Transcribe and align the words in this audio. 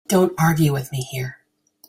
Don't 0.07 0.33
argue 0.39 0.73
with 0.73 0.91
me 0.91 1.03
here. 1.11 1.37